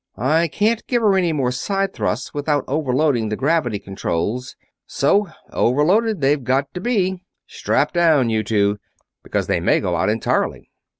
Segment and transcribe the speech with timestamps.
[0.17, 4.55] I can't give her any more side thrust without overloading the gravity controls,
[4.87, 7.23] so overloaded they've got to be.
[7.45, 8.79] Strap down, you two,
[9.21, 10.71] because they may go out entirely!"